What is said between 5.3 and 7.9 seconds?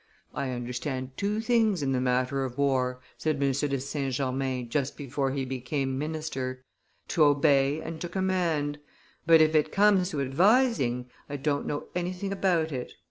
became minister, "to obey